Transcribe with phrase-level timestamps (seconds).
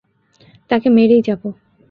[0.69, 1.47] তাকে মেরেই যাবো।